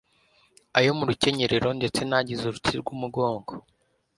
ayo 0.77 0.91
mu 0.97 1.03
rukenyerero 1.09 1.69
ndetse 1.79 2.01
n'agize 2.09 2.43
uruti 2.45 2.73
rw'umugongo 2.81 3.51